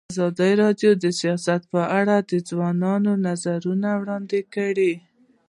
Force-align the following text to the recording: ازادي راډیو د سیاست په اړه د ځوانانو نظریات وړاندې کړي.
ازادي 0.13 0.51
راډیو 0.63 0.91
د 1.03 1.05
سیاست 1.19 1.61
په 1.73 1.81
اړه 1.99 2.15
د 2.31 2.33
ځوانانو 2.49 3.11
نظریات 3.27 3.63
وړاندې 3.99 4.39
کړي. 4.53 4.93